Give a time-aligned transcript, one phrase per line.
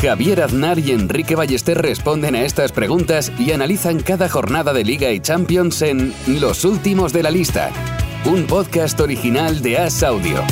[0.00, 5.10] Javier Aznar y Enrique Ballester responden a estas preguntas y analizan cada jornada de Liga
[5.10, 7.72] y Champions en Los Últimos de la Lista,
[8.24, 10.44] un podcast original de As Audio.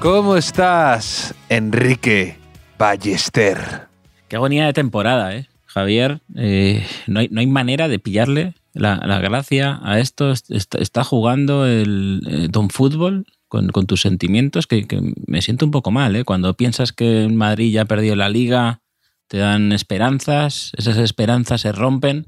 [0.00, 2.38] ¿Cómo estás, Enrique
[2.78, 3.88] Ballester?
[4.28, 5.46] Qué agonía de temporada, ¿eh?
[5.66, 10.32] Javier, eh, no, hay, no hay manera de pillarle la, gracia a esto.
[10.32, 14.86] Está, jugando el eh, Don Fútbol con, tus sentimientos, que,
[15.26, 16.24] me siento un poco mal, ¿eh?
[16.24, 18.82] Cuando piensas que Madrid ya ha perdido la liga,
[19.28, 22.26] te dan esperanzas, esas esperanzas se rompen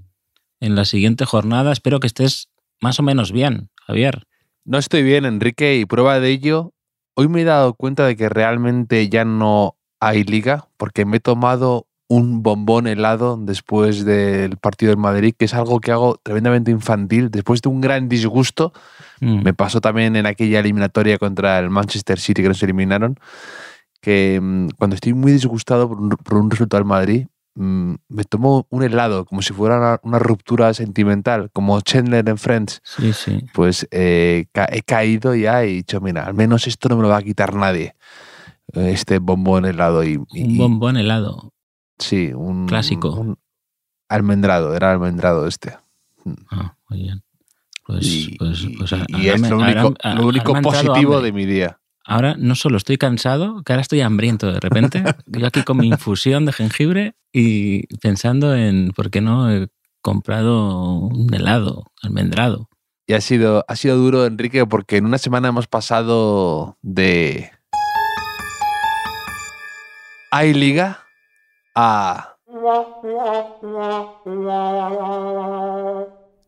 [0.61, 1.72] en la siguiente jornada.
[1.72, 2.48] Espero que estés
[2.81, 4.27] más o menos bien, Javier.
[4.64, 6.75] No estoy bien, Enrique, y prueba de ello,
[7.14, 11.20] hoy me he dado cuenta de que realmente ya no hay liga, porque me he
[11.20, 16.70] tomado un bombón helado después del partido del Madrid, que es algo que hago tremendamente
[16.70, 18.72] infantil, después de un gran disgusto.
[19.20, 19.42] Mm.
[19.42, 23.16] Me pasó también en aquella eliminatoria contra el Manchester City que nos eliminaron,
[24.00, 27.26] que mm, cuando estoy muy disgustado por un, por un resultado del Madrid,
[27.56, 32.38] mm, me tomo un helado, como si fuera una, una ruptura sentimental, como Chandler en
[32.38, 32.80] Friends.
[32.84, 33.44] Sí, sí.
[33.52, 37.02] Pues eh, ca- he caído ya y he dicho, mira, al menos esto no me
[37.02, 37.94] lo va a quitar nadie.
[38.74, 41.52] Este bombón helado y, y- Un bombón helado.
[41.98, 43.11] Sí, un Clásico.
[43.12, 43.39] un
[44.08, 45.77] almendrado, era almendrado este.
[46.50, 47.22] Ah, muy bien.
[47.86, 51.47] Pues, y pues, pues y- y ahora es lo único, ahora lo positivo de mi
[51.47, 51.78] día.
[52.05, 55.03] Ahora no solo estoy cansado, que ahora estoy hambriento de repente.
[55.27, 59.69] Yo aquí con mi infusión de jengibre y pensando en por qué no he
[60.03, 62.69] comprado un helado almendrado.
[63.09, 67.50] Y ha sido, ha sido duro, Enrique, porque en una semana hemos pasado de.
[70.31, 71.06] ¿Hay liga?
[71.78, 72.38] A.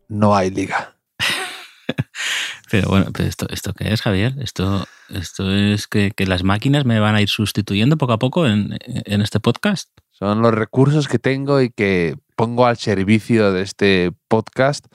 [0.08, 0.96] No hay liga.
[2.70, 4.34] Pero bueno, pero esto, ¿esto qué es, Javier?
[4.40, 8.46] Esto, esto es que, que las máquinas me van a ir sustituyendo poco a poco
[8.46, 9.88] en, en este podcast.
[10.10, 14.86] Son los recursos que tengo y que pongo al servicio de este podcast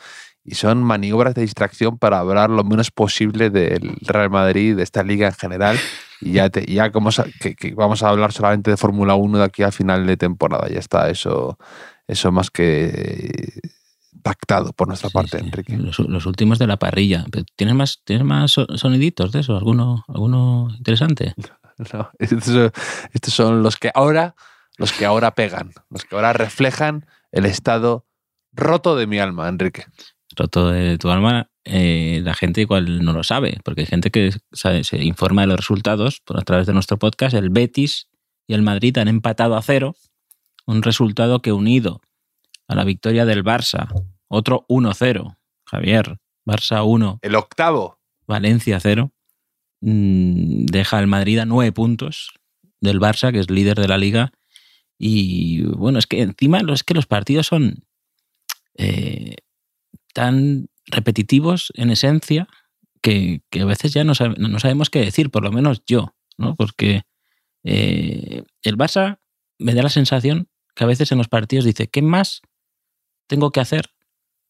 [0.43, 5.03] y son maniobras de distracción para hablar lo menos posible del Real Madrid, de esta
[5.03, 5.79] liga en general.
[6.25, 9.43] Y ya, te- ya como que, que vamos a hablar solamente de Fórmula 1 de
[9.45, 10.67] aquí al final de temporada.
[10.69, 11.57] Ya está eso,
[12.07, 13.59] eso más que
[14.21, 15.77] pactado por nuestra Sí, parte, sí, Enrique.
[15.77, 17.25] Los, los últimos de la parrilla.
[17.55, 19.57] ¿Tienes más, ¿Tienes más so- soniditos de eso?
[19.57, 21.33] ¿Alguno, alguno interesante?
[21.91, 22.71] No, estos, son,
[23.13, 24.35] estos son los que ahora,
[24.77, 28.05] los que ahora pegan, los que ahora reflejan el estado
[28.51, 29.85] roto de mi alma, Enrique.
[30.37, 34.31] roto de tu alma, eh, la gente igual no lo sabe, porque hay gente que
[34.51, 37.33] sabe- se informa de los resultados por a través de nuestro podcast.
[37.35, 38.07] El Betis
[38.47, 39.95] y el Madrid han empatado a cero,
[40.65, 42.01] un resultado que unido
[42.67, 43.87] a la victoria del Barça,
[44.27, 47.99] otro 1-0, Javier, Barça 1, El octavo.
[48.27, 49.11] Valencia 0,
[49.81, 52.31] mm, deja al Madrid a nueve puntos
[52.81, 54.31] del Barça, que es líder de la liga.
[54.97, 57.83] Y bueno, es que encima lo- es que los partidos son
[58.77, 59.35] eh,
[60.13, 62.47] tan repetitivos en esencia
[63.01, 66.55] que, que a veces ya no, no sabemos qué decir, por lo menos yo, ¿no?
[66.55, 67.03] Porque
[67.63, 69.19] eh, el Barça
[69.59, 72.41] me da la sensación que a veces en los partidos dice, ¿qué más
[73.27, 73.93] tengo que hacer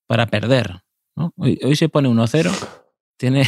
[0.08, 0.82] para perder?
[1.36, 2.52] Hoy, hoy se pone 1-0,
[3.18, 3.44] tiene,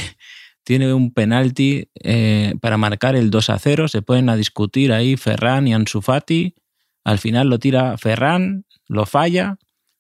[0.63, 3.87] tiene un penalti eh, para marcar el 2 a 0.
[3.87, 6.55] Se pueden a discutir ahí Ferran y Ansu Fati.
[7.03, 9.57] Al final lo tira Ferran, lo falla,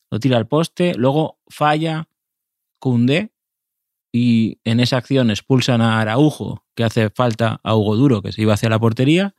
[0.09, 2.07] lo tira al poste, luego falla
[2.85, 3.31] Koundé
[4.13, 8.43] y en esa acción expulsan a Araujo, que hace falta a Hugo Duro, que se
[8.43, 9.33] iba hacia la portería.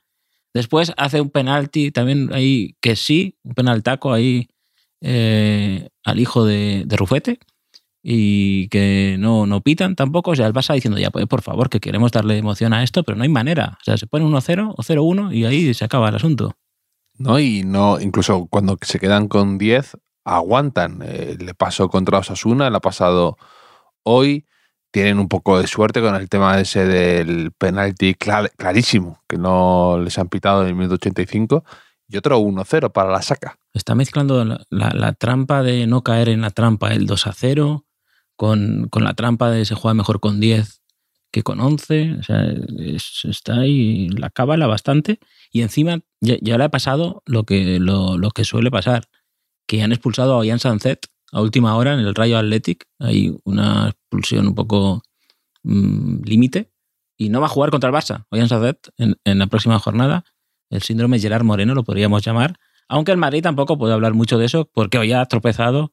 [0.52, 4.48] Después hace un penalti también ahí, que sí, un penaltaco ahí
[5.00, 7.38] eh, al hijo de, de Rufete
[8.02, 10.32] y que no, no pitan tampoco.
[10.32, 13.04] O sea, el Barça diciendo, ya, pues por favor, que queremos darle emoción a esto,
[13.04, 13.78] pero no hay manera.
[13.80, 16.56] O sea, se pone 1-0 o 0-1 y ahí se acaba el asunto.
[17.16, 17.38] ¿no?
[17.38, 19.98] Y no, incluso cuando se quedan con 10,
[20.34, 21.00] aguantan.
[21.02, 23.36] Eh, le pasó contra Osasuna, le ha pasado
[24.02, 24.46] hoy.
[24.90, 29.98] Tienen un poco de suerte con el tema ese del penalti clar- clarísimo, que no
[30.02, 31.64] les han pitado en el minuto 85.
[32.08, 33.58] Y otro 1-0 para la saca.
[33.74, 37.84] Está mezclando la, trampa de no caer en la trampa, el 2 0,
[38.36, 40.82] con, con la trampa de se juega mejor con 10
[41.36, 42.16] que con 11.
[42.20, 42.44] O sea,
[43.24, 45.18] está ahí la cábala bastante.
[45.52, 49.08] Y encima ya, le ha pasado lo que, lo, que suele pasar,
[49.66, 52.84] que han expulsado a Ian Sanzet a última hora en el Rayo Athletic.
[52.98, 55.02] Hay una expulsión un poco
[55.62, 56.70] mm, límite.
[57.18, 60.24] Y no va a jugar contra el Barça, Ian Sanzet, en, en la próxima jornada.
[60.68, 62.58] El síndrome Gerard Moreno lo podríamos llamar.
[62.88, 65.92] Aunque el Madrid tampoco puede hablar mucho de eso porque hoy ha tropezado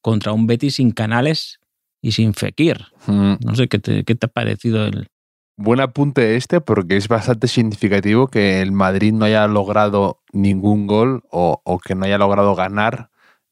[0.00, 1.60] contra un Betis sin canales
[2.02, 2.86] y sin Fekir.
[3.06, 3.34] Mm.
[3.44, 5.08] No sé qué te, qué te ha parecido el,
[5.60, 11.24] Buen apunte este porque es bastante significativo que el Madrid no haya logrado ningún gol
[11.32, 13.10] o, que no haya logrado ganar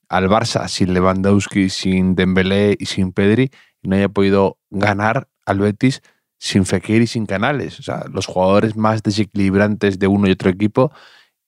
[0.08, 3.50] al Barça sin Lewandowski, sin Dembélé y sin Pedri
[3.82, 6.00] y no haya podido ganar al Betis
[6.38, 7.80] sin Fekir y sin Canales.
[7.80, 10.92] O sea, los jugadores más desequilibrantes de uno y otro equipo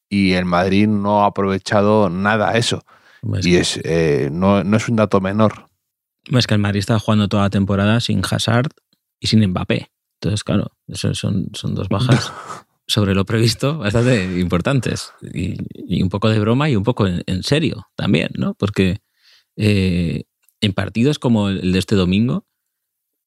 [0.09, 2.83] y el Madrid no ha aprovechado nada eso.
[3.43, 5.69] y es, eh, no, no, es un dato menor.
[6.33, 8.71] Es que el Madrid está jugando toda la temporada sin Hazard
[9.21, 9.93] y sin Mbappé.
[10.21, 12.33] Entonces, claro, eso son, son dos bajas
[12.89, 15.13] sobre lo previsto bastante importantes.
[15.33, 18.55] Y, un poco de broma y un poco en, serio también, ¿no?
[18.55, 18.99] Porque
[19.57, 20.25] eh,
[20.61, 22.47] en partidos como el de este domingo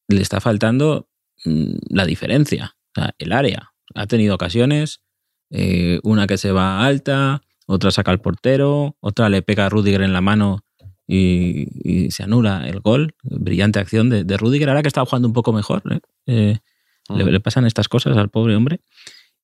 [0.08, 1.10] le está faltando
[1.46, 2.76] mm, la diferencia,
[3.18, 3.72] el área.
[3.96, 5.02] Ha tenido ocasiones,
[5.50, 10.02] eh, una que se va alta, otra saca al portero, otra le pega a Rudiger
[10.02, 10.66] en la mano
[11.08, 13.16] y, se anula el gol.
[13.24, 15.84] Brillante acción de, de Rudiger, ahora que está jugando un poco mejor.
[16.26, 16.60] ¿eh?
[17.09, 18.81] Le, pasan estas cosas al pobre hombre.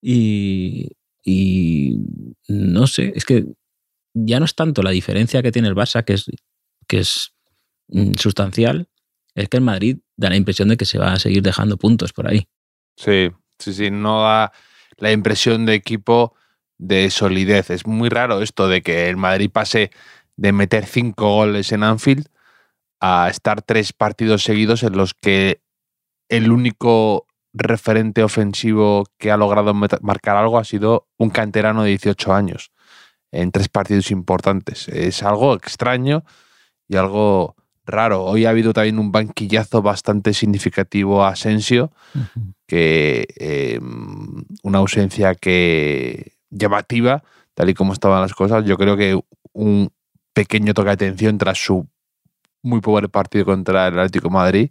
[0.02, 0.90] Y,
[2.48, 3.46] no sé, es que
[4.14, 6.26] ya no es tanto la diferencia que tiene el Barça, que es,
[6.88, 7.34] que es
[7.90, 8.88] mm, sustancial,
[9.36, 12.14] es que el Madrid da la impresión de que se va a seguir dejando puntos
[12.14, 12.48] por ahí.
[12.96, 14.52] Sí, sí, sí, no da
[14.98, 16.36] la impresión de equipo
[16.78, 17.70] de solidez.
[17.70, 19.92] Es muy raro esto de que el Madrid pase
[20.36, 22.28] de meter cinco goles en Anfield
[23.00, 25.62] a estar tres partidos seguidos en los que
[26.30, 27.27] el único
[27.58, 32.72] referente ofensivo que ha logrado marcar algo ha sido un canterano de 18 años
[33.32, 34.88] en tres partidos importantes.
[34.88, 36.24] Es algo extraño
[36.88, 37.56] y algo
[37.86, 38.24] raro.
[38.24, 41.92] Hoy ha habido también un banquillazo bastante significativo a Asensio,
[42.68, 47.24] que em, una ausencia que llamativa,
[47.54, 48.66] tal y como estaban las cosas.
[48.66, 49.20] Yo creo que
[49.54, 49.92] un
[50.34, 51.88] pequeño toque de atención tras su
[52.62, 54.70] muy pobre partido contra el Atlético Madrid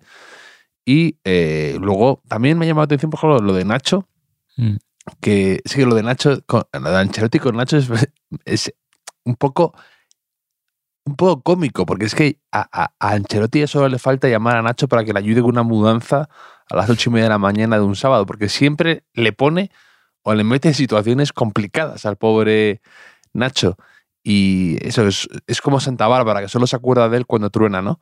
[0.89, 4.09] y eh, luego también me ha llamado la atención, por ejemplo, lo de Nacho,
[4.57, 4.77] mm.
[5.21, 7.77] que sí, lo de Nacho, con, lo de Ancelotti con Nacho
[8.45, 8.73] es,
[9.25, 9.75] un poco
[11.05, 14.87] un poco cómico, porque es que a, a, Ancelotti solo le falta llamar a Nacho
[14.87, 16.29] para que le ayude con una mudanza
[16.71, 19.73] a las ocho y media de la mañana de un sábado, porque siempre le pone
[20.23, 22.81] o le mete situaciones complicadas al pobre
[23.33, 23.77] Nacho.
[24.23, 27.83] Y eso es, es como Santa Bárbara, que solo se acuerda de él cuando truena,
[27.83, 28.01] ¿no?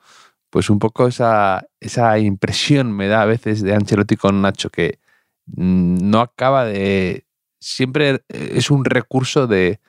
[0.55, 5.01] Pues un poco esa, esa impresión me da a veces de Ancelotti con Nacho, que
[5.47, 7.27] no acaba de...
[7.59, 9.81] Siempre es un recurso de,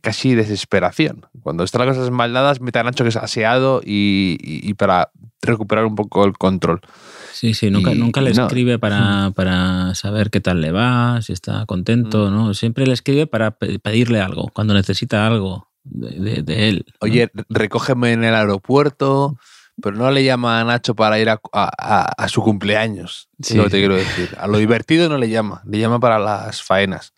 [0.00, 1.26] casi desesperación.
[1.40, 5.84] Cuando están las cosas mal dadas, mete a Nacho que es aseado y, para recuperar
[5.84, 6.80] un poco el control.
[7.32, 11.64] Sí, sí, nunca, nunca le escribe para, para, saber qué tal le va, si está
[11.66, 12.34] contento, mm.
[12.34, 12.54] ¿no?
[12.54, 16.86] Siempre le escribe para pedirle algo, cuando necesita algo de, él.
[17.00, 19.36] Oye, recógeme en el aeropuerto,
[19.80, 23.28] pero no le llama a Nacho para ir a, su cumpleaños.
[23.40, 23.56] Sí.
[23.56, 24.30] Lo que te quiero decir.
[24.38, 27.14] A lo divertido no le llama, le llama para las faenas.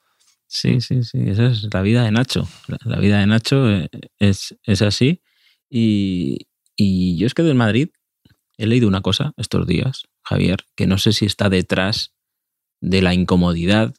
[0.47, 1.19] Sí, sí, sí.
[1.27, 2.47] Esa es la vida de Nacho.
[2.85, 3.89] La, vida de Nacho eh,
[4.19, 5.23] es, es así.
[5.69, 7.89] Y, y, yo es que del Madrid
[8.57, 12.15] he leído una cosa estos días, Javier, que no sé si está detrás
[12.81, 13.95] de la incomodidad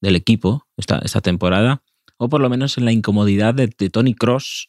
[0.00, 1.82] del equipo esta, esta temporada,
[2.18, 4.68] o por lo menos en la incomodidad de, de Tony Cross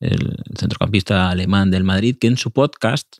[0.00, 3.18] el centrocampista alemán del Madrid, que en su podcast,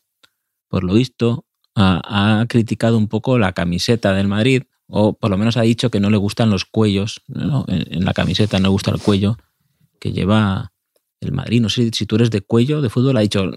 [0.69, 5.57] por lo visto, ha, criticado un poco la camiseta del Madrid, o por lo menos
[5.57, 7.23] ha dicho que no le gustan los cuellos,
[7.69, 9.37] en, la camiseta no le gusta el cuello
[10.01, 10.73] que lleva
[11.21, 11.61] el Madrid.
[11.61, 13.51] No sé si tú eres de cuello de fútbol, ha dicho,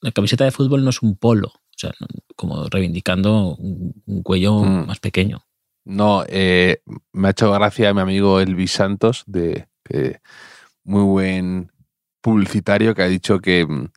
[0.00, 1.92] la camiseta de fútbol no es un polo, o sea,
[2.36, 4.86] como reivindicando un, cuello mm.
[4.86, 5.44] más pequeño.
[5.84, 6.82] No, eh,
[7.12, 9.68] me ha hecho gracia mi amigo Elvis Santos, de
[10.84, 11.70] muy buen
[12.20, 13.88] publicitario que ha dicho que mm,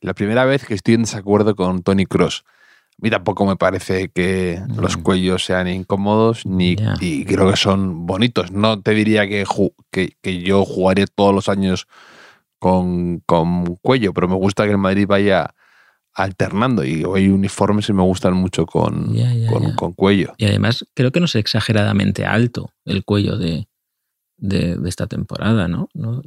[0.00, 2.44] la primera vez que estoy en desacuerdo con Tony Cross.
[2.46, 5.02] A mí tampoco me parece que los mm.
[5.02, 8.52] cuellos sean incómodos ni y creo que son bonitos.
[8.52, 9.44] No te diría que,
[9.90, 11.86] que, yo jugaría todos los años
[12.58, 15.54] con, con, cuello, pero me gusta que el Madrid vaya
[16.12, 19.14] alternando y hay uniformes y me gustan mucho con,
[19.76, 20.34] con, cuello.
[20.36, 23.66] Y además creo que no es exageradamente alto el cuello de,
[24.36, 25.88] de, esta temporada, ¿no?
[25.94, 26.22] ¿no?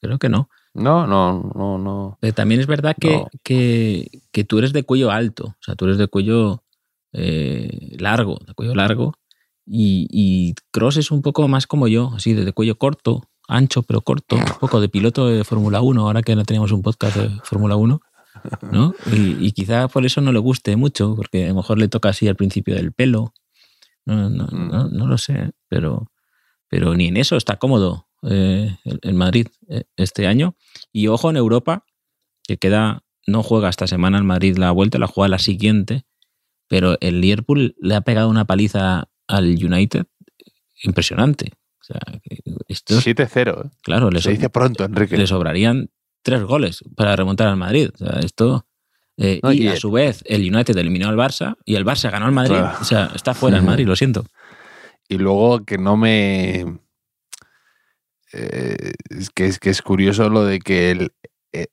[0.00, 0.48] Creo que no.
[0.76, 2.18] No, no, no, no.
[2.34, 6.06] también es verdad que, que, tú eres de cuello alto, o sea, tú eres de
[6.08, 6.62] cuello
[7.12, 9.14] eh, largo, de cuello largo.
[9.64, 13.82] Y, y Cross es un poco más como yo, así de, de cuello corto, ancho
[13.82, 17.16] pero corto, un poco de piloto de Fórmula 1, ahora que no teníamos un podcast
[17.16, 18.00] de Fórmula 1.
[18.70, 18.94] ¿no?
[19.12, 22.10] Y, y quizá por eso no le guste mucho, porque a lo mejor le toca
[22.10, 23.32] así al principio del pelo.
[24.04, 24.68] No, no, Mm.
[24.70, 26.06] no, no lo sé, pero,
[26.68, 30.56] pero ni en eso está cómodo eh, el, Madrid eh, este año.
[30.92, 31.84] Y ojo en Europa,
[32.44, 36.04] que queda, no juega esta semana el Madrid la vuelta, la juega la siguiente,
[36.68, 40.06] pero el Liverpool le ha pegado una paliza al United
[40.82, 41.52] impresionante.
[41.80, 43.66] O sea, que estos, 7-0.
[43.66, 43.70] ¿eh?
[43.82, 45.16] claro, les, Se dice pronto, Enrique.
[45.16, 45.90] le sobrarían
[46.22, 47.90] tres goles para remontar al Madrid.
[47.94, 48.66] O sea, esto.
[49.16, 52.10] eh, No, y, y- a su vez, el United eliminó al Barça y el Barça
[52.10, 52.56] ganó al Madrid.
[52.56, 52.78] Claro.
[52.80, 54.24] O sea, está fuera el Madrid, lo siento.
[55.08, 56.80] Y luego que no me.
[58.32, 61.12] Eh, es, que, es que es curioso lo de que el,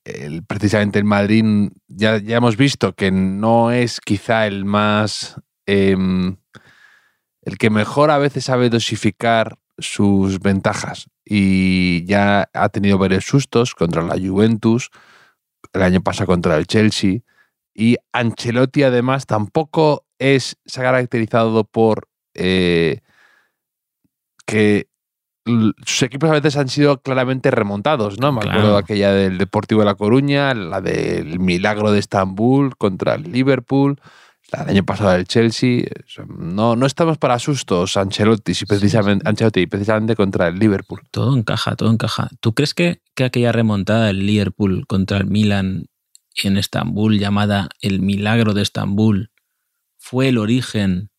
[0.05, 5.39] el- precisamente el Madrid ya, ya hemos visto que no es quizá el más.
[5.65, 6.37] em,
[7.41, 11.07] el que mejor a veces sabe dosificar sus ventajas.
[11.25, 14.89] Y ya ha tenido varios sustos contra la Juventus,
[15.73, 17.19] el año pasado contra el Chelsea.
[17.73, 22.99] Y Ancelotti además tampoco es, se ha caracterizado por eh,
[24.45, 24.87] que
[25.45, 28.31] sus equipos a veces han sido claramente remontados, ¿no?
[28.31, 28.59] Me Claro.
[28.59, 33.23] acuerdo de aquella del Deportivo de La Coruña, la del Milagro de Estambul contra el
[33.31, 33.99] Liverpool,
[34.51, 35.83] la del año pasado del Chelsea.
[36.27, 41.01] No, no estamos para sustos, Ancelotti, si precisamente, Ancelotti, precisamente contra el Liverpool.
[41.11, 42.29] Todo encaja, todo encaja.
[42.39, 45.87] ¿Tú crees que, que aquella remontada del Liverpool contra el Milan
[46.41, 49.31] en Estambul, llamada el Milagro de Estambul,
[49.97, 51.09] fue el origen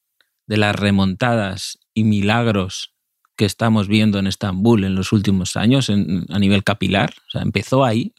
[0.47, 2.93] de las remontadas y milagros
[3.37, 7.12] que estamos viendo en Estambul en los últimos años en- a nivel capilar?
[7.29, 8.14] O sea, ¿empezó ahí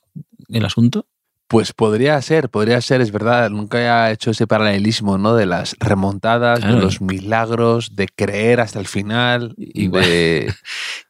[0.49, 1.07] el asunto?
[1.47, 3.51] Pues podría ser, podría ser, es verdad.
[3.51, 5.35] Nunca he hecho ese paralelismo, ¿no?
[5.35, 6.77] De las remontadas, Claro.
[6.77, 10.03] de los milagros, de creer hasta el final, Igual.
[10.05, 10.55] de no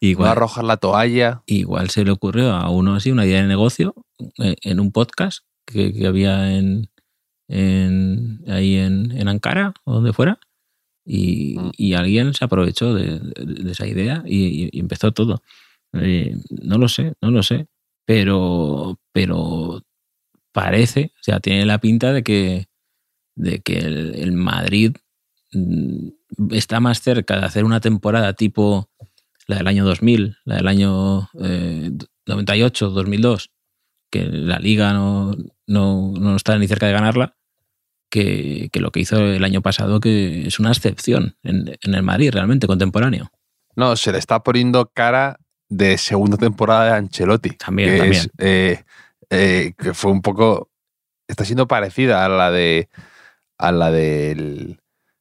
[0.02, 1.42] Igual, arrojar la toalla.
[1.46, 3.96] igual se le ocurrió a uno así una idea de negocio
[4.40, 6.90] eh, en un podcast que, que había en,
[7.48, 10.38] en- ahí en, en Ankara o donde fuera
[11.06, 11.72] y, Mm.
[11.78, 15.42] y alguien se aprovechó de, de- de esa idea y, y empezó todo.
[15.94, 17.68] Eh, no lo sé, no lo sé,
[18.06, 19.82] pero, pero
[20.52, 22.68] parece, o sea, tiene la pinta de que,
[23.36, 24.96] de que el, el Madrid
[25.54, 26.10] mm,
[26.52, 28.90] está más cerca de hacer una temporada tipo
[29.48, 31.92] la del año 2000, la del año eh,
[32.28, 33.52] 98, 2002,
[34.12, 35.36] que la liga no,
[35.68, 37.36] no, no está ni cerca de ganarla,
[38.10, 42.04] que, que lo que hizo el año pasado, que es una excepción en, en el
[42.04, 43.32] Madrid realmente contemporáneo.
[43.76, 47.50] No, se le está poniendo cara de segunda temporada de Ancelotti.
[47.52, 48.22] También, que también.
[48.22, 48.84] es, eh,
[49.30, 50.70] eh, que fue un poco.
[51.28, 52.88] Está siendo parecida a la de.
[53.58, 54.80] A la del.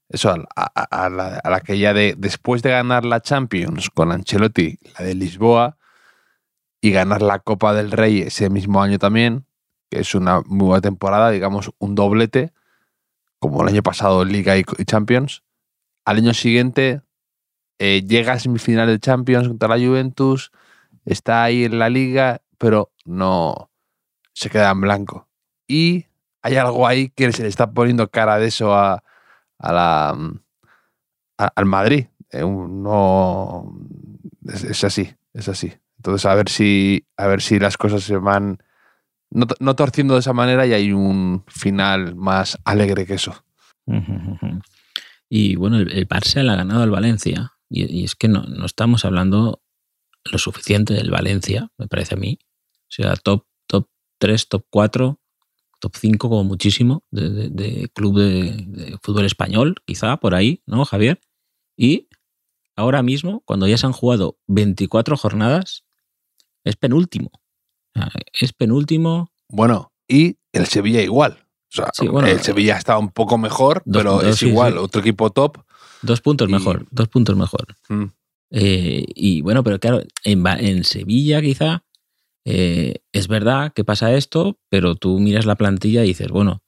[0.08, 2.14] Eso, a, a- a la, a la que ya de.
[2.16, 5.78] Después de ganar la Champions con Ancelotti, la de Lisboa,
[6.80, 9.46] y ganar la Copa del Rey ese mismo año también,
[9.90, 12.52] que es una muy buena temporada, digamos, un doblete,
[13.44, 15.42] como el año pasado Liga y, Champions.
[16.06, 17.02] Al año siguiente
[17.78, 20.50] eh, llega a semifinal de Champions contra la Juventus,
[21.04, 23.70] está ahí en la liga, pero no
[24.32, 25.28] se queda en blanco.
[25.68, 26.06] Y
[26.40, 29.04] hay algo ahí que se le está poniendo cara de eso a,
[29.58, 30.16] a la,
[31.36, 32.06] al Madrid.
[32.30, 33.78] Eh, no,
[34.48, 35.70] es, es así, es así.
[35.98, 38.62] Entonces a ver si, a ver si las cosas se van
[39.34, 43.44] no, to- no torciendo de esa manera y hay un final más alegre que eso.
[45.28, 47.54] Y bueno, el, el Barça le ha ganado al Valencia.
[47.68, 49.62] Y, es que no, no estamos hablando
[50.30, 52.38] lo suficiente del Valencia, me parece a mí.
[52.42, 53.88] O sea, top, top
[54.18, 55.20] 3, top 4,
[55.80, 61.20] top 5 como muchísimo de, club de, de fútbol español, quizá por ahí, ¿no, Javier?
[61.76, 62.08] Y
[62.76, 65.84] ahora mismo, cuando ya se han jugado 24 jornadas,
[66.64, 67.32] es penúltimo.
[67.94, 68.10] Sea,
[68.40, 69.30] Es penúltimo.
[69.48, 71.38] Bueno, y el Sevilla igual.
[71.72, 74.72] O sea, Sí, bueno, el Sevilla está un poco mejor, pero puntos, es sí, igual.
[74.74, 74.78] sí.
[74.78, 75.58] Otro equipo top.
[76.02, 77.66] Dos puntos Y- mejor, dos puntos mejor.
[77.88, 78.04] mm,
[78.50, 81.82] Eh, y bueno, pero claro, en, en Sevilla quizá
[82.44, 86.62] eh, es verdad que pasa esto, pero tú miras la plantilla y dices, bueno,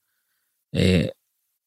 [0.72, 1.12] eh,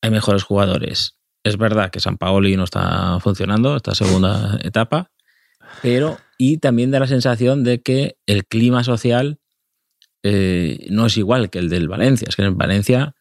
[0.01, 1.15] hay mejores jugadores.
[1.43, 5.11] Es verdad que San Paoli no está funcionando esta segunda etapa,
[5.81, 9.39] pero y también da la sensación de que el clima social
[10.23, 12.27] eh, no es igual que el del Valencia.
[12.29, 13.15] Es que en Valencia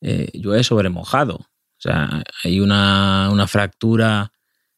[0.00, 1.36] eh, llueve sobre mojado.
[1.36, 4.32] O sea, hay una, una fractura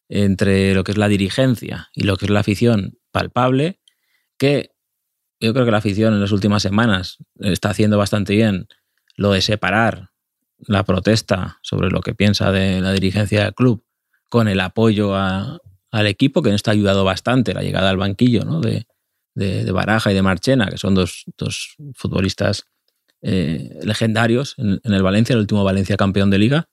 [0.09, 3.79] entre lo que es la dirigencia y lo que es la afición palpable,
[4.37, 4.71] que
[5.39, 8.67] yo creo que la afición en las últimas semanas está haciendo bastante bien
[9.15, 10.11] lo de separar
[10.59, 13.83] la protesta sobre lo que piensa de la dirigencia del club
[14.29, 18.61] con el apoyo al equipo, que esto ha ayudado bastante la llegada al banquillo ¿no?
[18.61, 18.87] de,
[19.35, 22.65] de, Baraja y de Marchena, que son dos, dos futbolistas
[23.21, 26.69] eh, legendarios en, el Valencia, el último Valencia campeón de liga.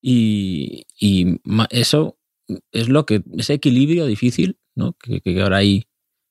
[0.00, 1.40] Y, y,
[1.70, 2.18] eso
[2.72, 4.94] es lo que, ese equilibrio difícil, ¿no?
[4.94, 5.86] que, ahora hay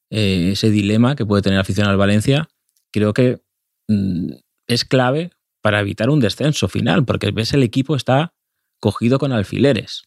[0.10, 2.48] eh, ese dilema que puede tener afición al Valencia,
[2.92, 3.42] creo que
[3.88, 4.32] mm,
[4.68, 5.32] es clave
[5.62, 8.34] para evitar un descenso final, porque ves el equipo está
[8.80, 10.04] cogido con alfileres,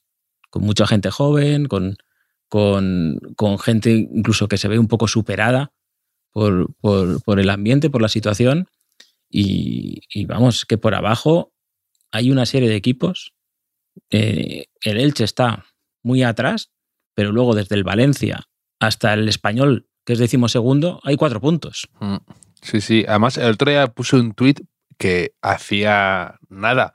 [0.48, 1.98] con mucha gente joven, con,
[2.50, 3.20] con,
[3.62, 5.72] gente incluso que se ve un poco superada
[6.32, 8.68] por, por, el ambiente, por la situación.
[9.30, 11.52] Y, vamos, que por abajo
[12.10, 13.32] hay una serie de equipos.
[14.10, 15.64] Eh, el Elche está
[16.02, 16.72] muy atrás,
[17.14, 18.48] pero luego desde el Valencia
[18.80, 21.88] hasta el Español, que es decimosegundo, hay cuatro puntos.
[22.00, 22.16] Mm.
[22.62, 23.04] Sí, sí.
[23.08, 24.60] Además, el otro día puse un tuit
[24.98, 26.94] que hacía nada.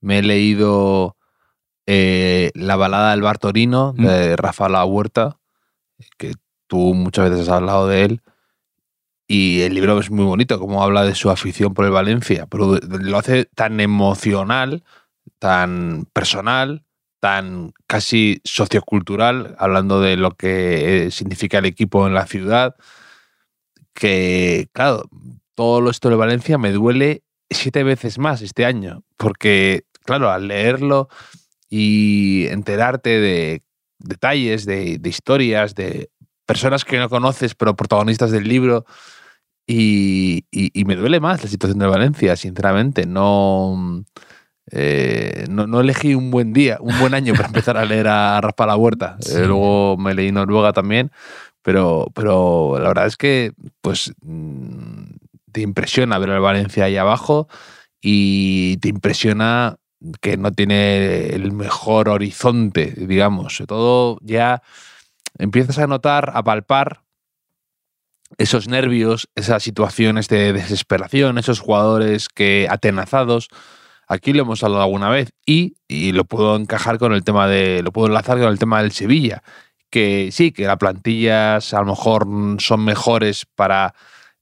[0.00, 1.16] Me he leído
[1.86, 4.04] eh, La balada del Bartorino mm.
[4.04, 5.38] de Rafa La Huerta,
[6.18, 6.34] que
[6.66, 8.22] tú muchas veces has hablado de él.
[9.28, 12.78] Y el libro es muy bonito, como habla de su afición por el Valencia, pero
[12.78, 14.84] lo hace tan emocional,
[15.40, 16.84] tan personal,
[17.18, 22.76] tan casi sociocultural, hablando de lo que significa el equipo en la ciudad,
[23.94, 25.08] que, claro,
[25.56, 31.08] todo esto de Valencia me duele siete veces más este año, porque, claro, al leerlo
[31.68, 33.62] y enterarte de
[33.98, 36.10] detalles, de, historias, de
[36.44, 38.84] personas que no conoces, pero protagonistas del libro,
[39.66, 40.44] y,
[40.86, 43.04] me duele más la situación de Valencia, sinceramente.
[43.04, 44.04] No,
[44.70, 48.66] eh, no, elegí un buen día, un buen año para empezar a leer a Rafa
[48.66, 49.16] La Huerta.
[49.28, 51.10] Eh, luego me leí Noruega también,
[51.62, 55.16] pero, pero la verdad es que pues mm,
[55.50, 57.48] te impresiona ver al Valencia ahí abajo
[58.00, 59.78] y te impresiona
[60.20, 63.62] que no tiene el mejor horizonte, digamos.
[63.66, 64.62] Todo ya
[65.38, 67.02] empiezas a notar, a palpar
[68.38, 73.48] esos nervios, esas situaciones de desesperación, esos jugadores que atenazados.
[74.08, 77.82] Aquí lo hemos hablado alguna vez y, y, lo puedo encajar con el tema de,
[77.82, 79.42] lo puedo enlazar con el tema del Sevilla,
[79.90, 82.26] que sí, que las plantillas a lo mejor
[82.58, 83.94] son mejores para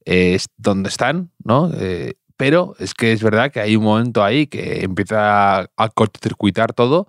[0.05, 1.71] eh, donde están, ¿no?
[1.73, 6.73] Eh, pero es que es verdad que hay un momento ahí que empieza a, cortocircuitar
[6.73, 7.07] todo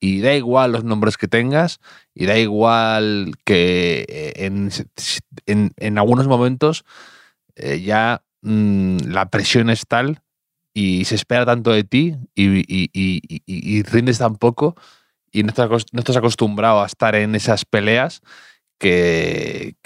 [0.00, 1.80] y da igual los nombres que tengas
[2.14, 4.50] y da igual que eh,
[5.46, 6.84] en, algunos momentos
[7.56, 10.20] ya mm, la presión es tal
[10.74, 14.74] y se espera tanto de ti y, rindes tan poco
[15.30, 18.22] y no estás acostumbrado a estar en esas peleas
[18.78, 19.76] que,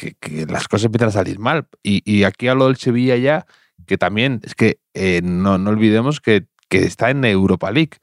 [0.49, 1.69] las cosas empiezan a salir mal.
[1.83, 3.47] Y, aquí hablo del Sevilla ya,
[3.89, 7.99] que también es que eh, no, olvidemos que, está en Europa League.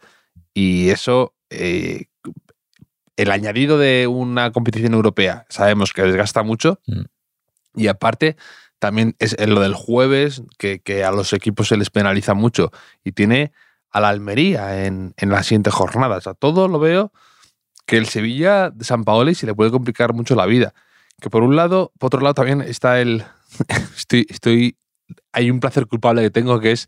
[0.53, 2.05] Y eso, eh,
[3.15, 6.81] el añadido de una competición europea, sabemos que desgasta mucho.
[6.87, 7.03] Mm.
[7.75, 8.35] Y aparte,
[8.79, 12.71] también es lo del jueves, que, a los equipos se les penaliza mucho.
[13.03, 13.53] Y tiene
[13.91, 16.17] a la Almería en, en la siguiente jornada.
[16.17, 17.13] O sea, todo lo veo
[17.85, 20.73] que el Sevilla de San Paoli se le puede complicar mucho la vida.
[21.21, 23.23] Que por un lado, por otro lado también está el...
[23.95, 24.77] estoy, estoy,
[25.31, 26.87] hay un placer culpable que tengo que es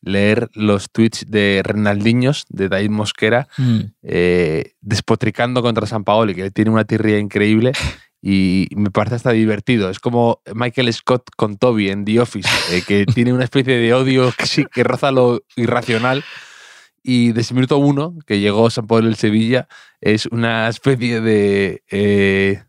[0.00, 3.80] leer los tweets de Renaldiños, de David Mosquera, mm.
[4.02, 7.72] eh, despotricando contra San Paoli, que tiene una tirria increíble
[8.26, 9.90] y me parece hasta divertido.
[9.90, 13.92] Es como Michael Scott con Toby en The Office, eh, que tiene una especie de
[13.92, 16.24] odio que, sí, que roza lo irracional.
[17.02, 19.68] Y desde minuto uno que llegó San Paoli el Sevilla,
[20.00, 21.82] es una especie de...
[21.90, 22.62] Eh,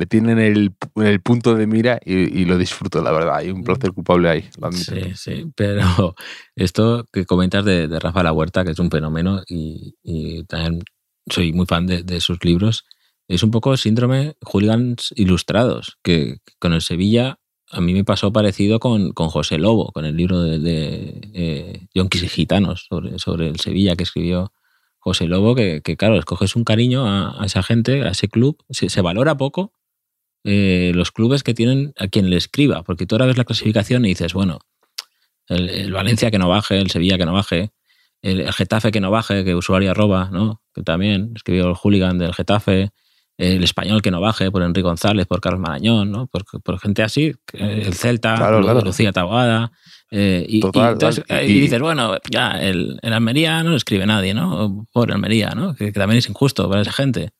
[0.00, 3.36] le tienen el, el punto de mira y, lo disfruto, la verdad.
[3.36, 6.14] Hay un placer culpable ahí, Sí, sí, pero
[6.56, 9.92] esto que comentas de, de Rafa La Huerta, que es un fenómeno y,
[10.44, 10.82] también
[11.26, 12.86] soy muy fan de, sus libros,
[13.28, 17.38] es un poco síndrome hooligans ilustrados, que con el Sevilla
[17.70, 21.88] a mí me pasó parecido con, con José Lobo, con el libro de, de eh,
[21.92, 24.50] Yonkis y Gitanos sobre, sobre el Sevilla que escribió
[24.98, 29.36] José Lobo, que, claro, escoges un cariño a, esa gente, a ese club, se valora
[29.36, 29.74] poco
[30.44, 34.04] eh, los clubes que tienen a quien le escriba, porque tú ahora ves la clasificación
[34.04, 34.58] y dices, bueno,
[35.48, 37.72] el, Valencia que no baje, el Sevilla que no baje,
[38.22, 40.62] el, Getafe que no baje, que usuario arroba, ¿no?
[40.74, 42.90] que también escribió el hooligan del Getafe,
[43.36, 46.26] el español que no baje, por Enrique González, por Carlos Marañón, ¿no?
[46.26, 48.50] por, gente así, el Celta,
[48.82, 49.72] Lucía Taboada.
[50.10, 50.60] Eh, y,
[51.60, 54.86] dices, bueno, ya, el, Almería no lo escribe nadie, ¿no?
[54.92, 55.74] Por Almería, ¿no?
[55.74, 57.30] Que, también es injusto para esa gente.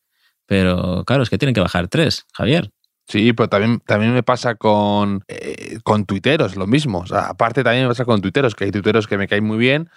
[0.47, 2.71] Pero claro, es que tienen que bajar tres, Javier.
[3.11, 7.05] Sí, pero también, también me pasa con, eh, con tuiteros, lo mismo.
[7.11, 9.91] aparte también me pasa con tuiteros, que hay tuiteros que me caen muy bien,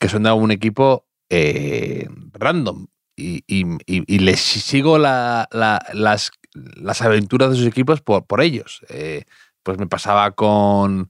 [0.00, 2.88] que son de un equipo eh, random.
[3.16, 8.80] Y, les sigo la, la, las, las aventuras de sus equipos por, por ellos.
[8.88, 9.26] Eh,
[9.62, 11.08] pues me pasaba con.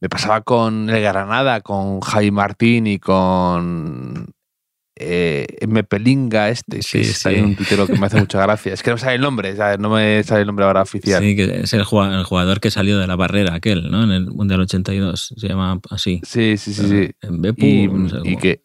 [0.00, 4.34] Me pasaba con el Granada, con Jaime Martín y con
[5.02, 5.84] eh, M.
[5.84, 7.36] Pelinga este, Sí, que está sí.
[7.36, 8.72] un tuitero que me hace mucha gracia.
[8.72, 9.78] Es que no me sale el nombre, ¿sabes?
[9.78, 11.22] no me sale el nombre ahora oficial.
[11.22, 14.04] Sí, que es el jugador, que salió de la barrera aquel, ¿no?
[14.04, 15.34] En el Mundial 82.
[15.36, 16.20] Se llama así.
[16.24, 16.88] Sí, sí, sí.
[16.88, 17.10] sí.
[17.20, 18.62] En Bepu, Y, no sé y que.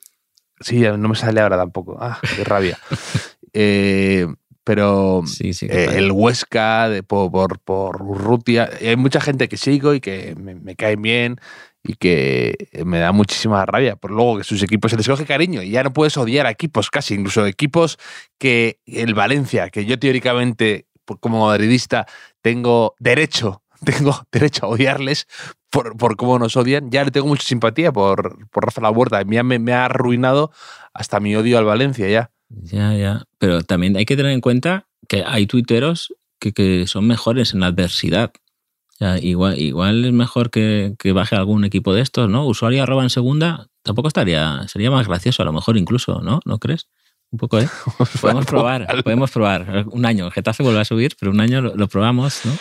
[0.60, 1.98] Sí, no me sale ahora tampoco.
[2.00, 2.78] Ah, qué rabia.
[3.60, 4.28] Eh,
[4.68, 5.66] pero Sí, sí.
[5.70, 8.70] eh, el Huesca de, por, por, por Urrutia.
[8.82, 11.40] y Hay mucha gente que sigo y que me, me caen bien
[11.84, 13.96] y que me da muchísima rabia.
[13.96, 16.52] Por luego que sus equipos se les coge cariño y ya no puedes odiar a
[16.52, 17.98] equipos casi, incluso equipos
[18.38, 20.86] que el Valencia, que yo teóricamente
[21.22, 22.06] como madridista
[22.42, 25.28] tengo derecho, tengo derecho a odiarles
[25.70, 29.24] por, por cómo nos odian, ya le tengo mucha simpatía por, por Rafa La Huerta.
[29.24, 30.52] Me, me ha arruinado
[30.94, 32.32] hasta mi odio al Valencia ya.
[32.50, 33.24] Ya, ya.
[33.38, 37.62] Pero también hay que tener en cuenta que hay tuiteros que, que son mejores en
[37.62, 38.32] la adversidad.
[38.98, 42.46] Sea, igual, igual es mejor que, que baje algún equipo de estos, ¿no?
[42.48, 46.40] Usuario arroba en segunda, tampoco estaría, sería más gracioso a lo mejor incluso, ¿no?
[46.46, 46.88] ¿No crees?
[47.30, 47.68] Un poco, ¿eh?
[48.22, 49.86] Podemos probar, podemos probar.
[49.92, 52.54] Un año, el Getafe vuelve a subir, pero un año lo, lo probamos, ¿no?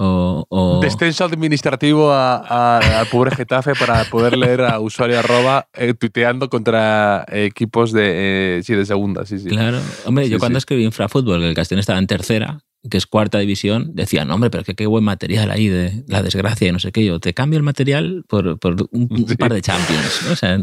[0.00, 6.48] O, o- Descenso administrativo al pobre Getafe para poder leer a usuario arroba eh, tuiteando
[6.48, 9.26] contra equipos de, eh, sí, de segunda.
[9.26, 9.48] Sí, sí.
[9.48, 9.80] Claro.
[10.06, 10.62] Hombre, Sí, yo cuando sí.
[10.62, 14.50] escribí Infrafútbol, que el Castellón estaba en tercera, que es cuarta división, decían, "No, hombre,
[14.50, 17.04] pero que qué buen material ahí de la desgracia y no sé qué.
[17.04, 19.34] Yo te cambio el material por, por un, un Sí.
[19.36, 20.20] par de Champions.
[20.26, 20.32] ¿no?
[20.32, 20.58] O sea,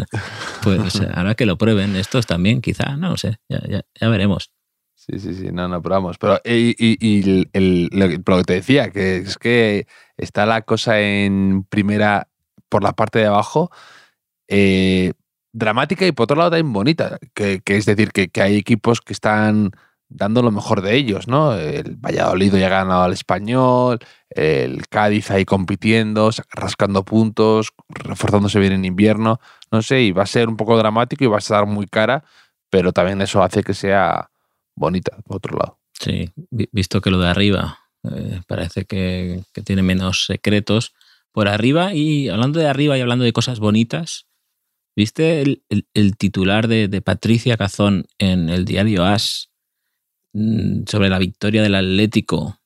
[0.63, 4.52] pues ahora que lo prueben estos también, quizá, no lo sé, ya, ya, ya veremos.
[5.08, 6.18] Sí, sí, sí, no, no, pero vamos.
[6.18, 9.88] Pero, y, y- el- lo, que- te decía, que es que
[10.18, 12.28] está la cosa en primera
[12.70, 13.70] por la parte de abajo,
[14.48, 15.13] eh,
[15.54, 17.20] dramática y por otro lado también bonita.
[17.36, 19.72] Que, es decir, que, que hay equipos que están
[20.10, 21.54] dando lo mejor de ellos, ¿no?
[21.56, 24.00] El Valladolid ya ha ganado al español,
[24.32, 29.39] el Cádiz ahí compitiendo, rascando puntos, reforzándose bien en invierno,
[29.72, 32.24] no sé, y va a ser un poco dramático y va a estar muy cara,
[32.70, 34.30] pero también eso hace que sea
[34.76, 35.80] bonita, por otro lado.
[36.00, 40.94] Sí, vi- visto que lo de arriba eh, parece que, que tiene menos secretos.
[41.32, 44.28] Por arriba, y hablando de arriba y hablando de cosas bonitas,
[44.96, 49.50] ¿viste el, el- el titular de, de Patricia Cazón en el diario As
[50.34, 52.60] mm, sobre la victoria del Atlético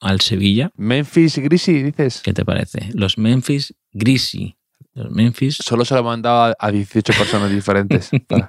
[0.00, 0.70] al Sevilla?
[0.76, 2.22] Memphis Grisi, dices.
[2.22, 2.90] ¿Qué te parece?
[2.94, 4.56] Los Memphis Grisi.
[4.94, 5.58] Los Memphis.
[5.62, 8.10] Solo se lo he mandado a- a 18 personas diferentes.
[8.28, 8.48] para-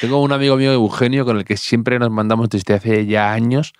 [0.00, 3.72] Tengo un amigo mío, Eugenio, con el que siempre nos mandamos desde hace ya años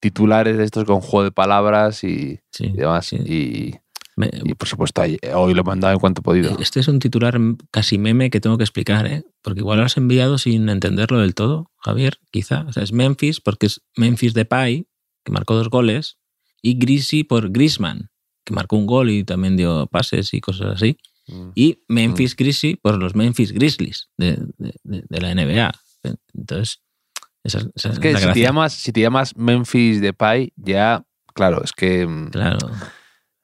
[0.00, 3.06] titulares de estos con juego de palabras y, Sí, y demás.
[3.06, 3.16] sí.
[3.16, 3.74] Y,
[4.18, 6.56] Me- y, por supuesto, hoy lo he mandado en cuanto he podido.
[6.58, 7.38] Este es un titular
[7.70, 9.24] casi meme que tengo que explicar, ¿eh?
[9.42, 12.64] Porque igual lo has enviado sin entenderlo del todo, Javier, quizá.
[12.66, 14.86] O sea, es Memphis porque es Memphis Depay,
[15.22, 16.16] que marcó dos goles,
[16.62, 18.08] y Grisi por Griezmann,
[18.44, 20.96] que marcó un gol y también dio pases y cosas así.
[21.28, 21.50] Mm.
[21.54, 25.72] Y Memphis Grisi por los Memphis Grizzlies de, de- de- de la NBA.
[26.34, 26.80] Entonces,
[27.42, 31.72] esa, esa Es que si te, llamas, si te llamas Memphis Depay, ya, claro, es
[31.72, 32.58] que mm, Claro.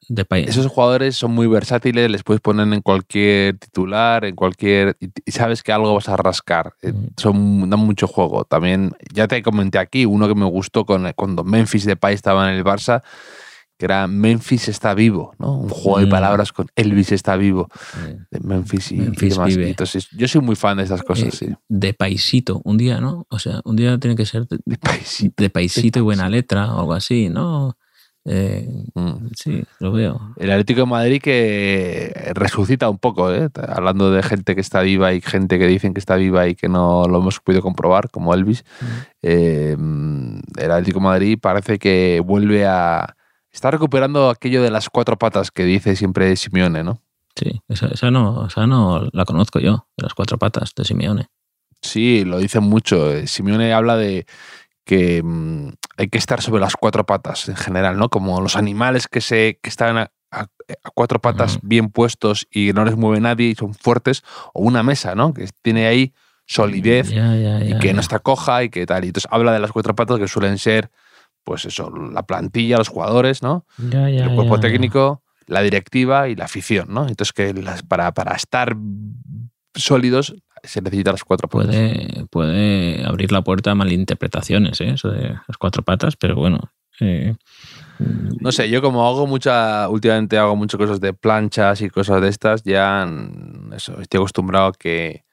[0.09, 0.45] Depay.
[0.45, 4.97] esos jugadores son muy versátiles, les puedes poner en cualquier titular, en cualquier...
[5.01, 6.75] Y y sabes que algo vas a rascar.
[6.83, 7.07] Eh, Mm.
[7.16, 8.45] Son, dan mucho juego.
[8.45, 12.59] También, ya te comenté aquí, uno que me gustó con, cuando Memphis Depay estaba en
[12.59, 13.03] el Barça,
[13.83, 15.57] que era Memphis está vivo, ¿no?
[15.59, 16.11] Un juego de Mm.
[16.11, 17.68] palabras con Elvis está vivo,
[18.31, 19.49] de Memphis y, y Memphis demás.
[19.49, 19.71] vive.
[19.71, 21.55] Entonces, yo soy muy fan de esas cosas, eh, sí.
[21.68, 23.27] de paisito, un día, ¿no?
[23.29, 24.59] O sea, un día tiene que ser de,
[25.03, 25.33] sí.
[25.37, 27.77] de paisito y buena letra o algo así, ¿no?
[28.25, 29.31] Eh, Mm.
[29.37, 30.21] sí, lo veo.
[30.37, 33.49] El Atlético de Madrid que resucita un poco, ¿eh?
[33.66, 36.68] hablando de gente que está viva y gente que dicen que está viva y que
[36.68, 38.64] no lo hemos podido comprobar, como Elvis.
[39.23, 43.16] Eh, el Atlético de Madrid parece que vuelve a...
[43.52, 47.00] Está recuperando aquello de las cuatro patas que dice siempre Simeone, ¿no?
[47.36, 51.28] Sí, esa, esa no, esa no la conozco yo, de las cuatro patas de Simeone.
[51.80, 53.26] Sí, lo dicen mucho.
[53.26, 54.26] Simeone habla de
[54.84, 58.08] que mm, hay que estar sobre las cuatro patas en general, ¿no?
[58.08, 60.40] Como los animales que, se, que están a, a-
[60.84, 64.22] a cuatro patas bien puestos y no les mueve nadie y son fuertes,
[64.54, 65.34] o una mesa, ¿no?
[65.34, 66.12] Que tiene ahí
[66.46, 67.10] solidez
[67.64, 69.04] y que no está coja y que tal.
[69.04, 70.90] Y entonces habla de las cuatro patas que suelen ser,
[71.44, 73.66] pues eso, la plantilla, los jugadores, ¿no?
[73.78, 77.02] Ya, ya, el cuerpo ya, técnico, la directiva y la afición, ¿no?
[77.09, 78.76] Entonces que las- para, para estar
[79.74, 81.74] sólidos se necesitan las cuatro patas.
[81.74, 84.90] Puede, puede abrir la puerta a malinterpretaciones, ¿eh?
[84.90, 86.61] eso de las cuatro patas, pero bueno.
[87.00, 87.35] eh,
[88.40, 92.28] No sé, yo como hago mucha, últimamente hago muchas cosas de planchas y cosas de
[92.28, 95.24] estas, ya mm, eso, estoy acostumbrado a que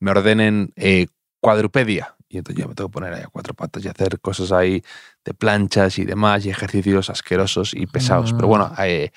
[0.00, 1.08] me ordenen eh,
[1.40, 2.14] cuadrupedia.
[2.28, 4.82] Y entonces ya me tengo que poner ahí a cuatro patas y hacer cosas ahí
[5.24, 8.32] de planchas y demás y ejercicios asquerosos y pesados.
[8.34, 9.10] Pero bueno, eh,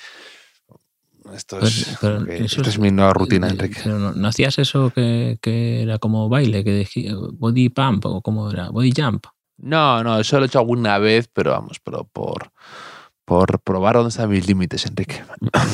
[1.35, 3.79] esto es, Pero- pero que- eso esta es- es mi nueva rutina, Enrique.
[3.83, 8.21] pero no, no hacías eso que, que era como baile, que dej- body pump o
[8.21, 9.25] como era, body jump.
[9.57, 12.51] No, no, eso lo he hecho alguna vez, pero vamos, pero por,
[13.31, 15.23] por probar dónde están mis límites, Enrique.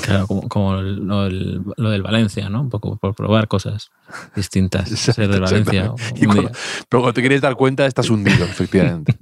[0.04, 2.62] Claro, como, como lo, el- lo del Valencia, ¿no?
[2.62, 3.90] Un poco por probar cosas
[4.36, 4.92] distintas.
[4.92, 5.92] Exacto, ser del Valencia.
[6.16, 6.52] Y cuando-.
[6.88, 9.18] Pero cuando te quieres dar cuenta, estás hundido, efectivamente.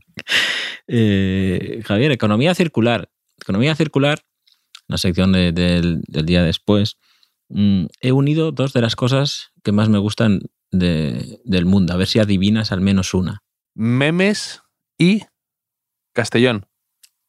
[0.88, 3.10] Eh, Javier, economía circular.
[3.40, 4.20] Economía circular,
[4.90, 6.98] la sección de- del, del día después.
[7.48, 11.94] mm, he unido dos de las cosas que más me gustan de- del mundo.
[11.94, 13.44] A ver si adivinas al menos una.
[13.76, 14.62] Memes
[14.98, 15.22] y
[16.14, 16.66] Castellón.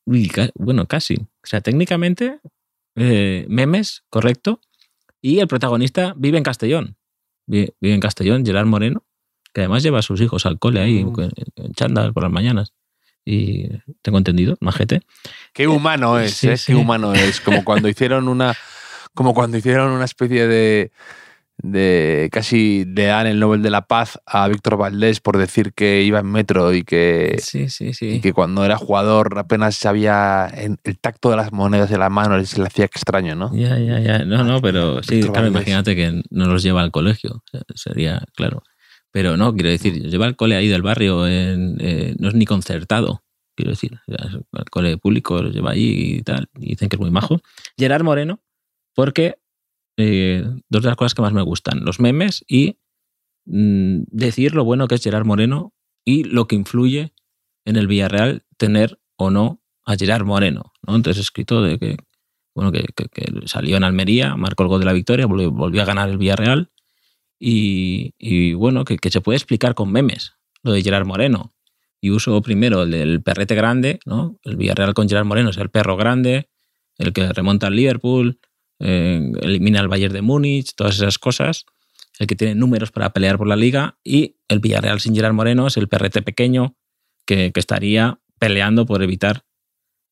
[0.07, 1.15] Uy, bueno, casi.
[1.17, 2.39] O sea, técnicamente,
[2.95, 4.61] eh, memes, correcto.
[5.21, 6.97] Y el protagonista vive en Castellón.
[7.47, 9.05] Vi- Vive en Castellón, Gerard Moreno,
[9.53, 11.21] que además lleva a sus hijos al cole ahí, Mm.
[11.21, 12.73] en- en chándal por las mañanas.
[13.25, 13.69] Y
[14.03, 15.03] tengo entendido, majete.
[15.53, 16.57] Qué humano es, sí, ¿eh?
[16.57, 16.67] sí.
[16.73, 17.41] Qué humano es.
[17.41, 18.55] Como cuando hicieron una,
[19.15, 20.93] como cuando hicieron una especie de,
[21.59, 26.03] de casi le dan el Nobel de la Paz a Víctor Valdés por decir que
[26.03, 28.21] iba en metro y que, Sí, sí, y sí.
[28.21, 32.61] que cuando era jugador apenas sabía el tacto de las monedas en la mano, se
[32.61, 33.51] le hacía extraño, ¿no?
[33.55, 34.19] Ya, ya, ya.
[34.25, 35.63] No, no, pero sí, Víctor claro, Valdés.
[35.63, 37.43] imagínate que no los lleva al colegio.
[37.75, 38.63] Sería, claro.
[39.11, 42.45] Pero no, quiero decir, lleva al cole ahí del barrio, en, eh, no es ni
[42.45, 43.23] concertado.
[43.55, 46.51] Quiero decir, el cole público los lleva allí y tal.
[46.59, 47.41] Y dicen que es muy majo.
[47.79, 48.41] Gerard Moreno,
[48.95, 49.37] porque
[49.97, 52.79] eh, dos de las cosas que más me gustan, los memes y
[53.47, 55.73] mm, decir lo bueno que es Gerard Moreno
[56.05, 57.15] y lo que influye
[57.65, 60.73] en el Villarreal tener o no a Gerard Moreno.
[60.87, 60.97] ¿no?
[60.97, 61.97] Entonces escrito de que
[62.57, 62.87] bueno, que,
[63.45, 66.71] salió en Almería, marcó el gol de la victoria, volvió, a ganar el Villarreal.
[67.39, 70.33] Y, y bueno, que, que se puede explicar con memes,
[70.63, 71.55] lo de Gerard Moreno.
[72.01, 74.39] Y uso primero el del perrete grande, ¿no?
[74.43, 76.49] El Villarreal con Gerard Moreno es el perro grande,
[76.97, 78.41] el que remonta al Liverpool,
[78.79, 81.65] eh, elimina al Bayern de Múnich, todas esas cosas.
[82.19, 83.99] El que tiene números para pelear por la liga.
[84.03, 86.77] Y el Villarreal sin Gerard Moreno es el perrete pequeño
[87.27, 89.45] que, estaría peleando por evitar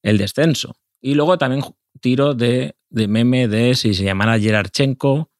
[0.03, 0.77] el descenso.
[1.01, 1.63] Y luego también
[2.01, 5.31] tiro de, meme de si se llamara Gerardchenko,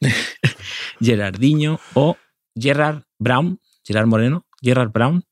[0.00, 0.08] eh,
[1.00, 2.16] Gerardinho o
[2.54, 5.24] Gerard Brown, Gerard Moreno, Gerard Brown.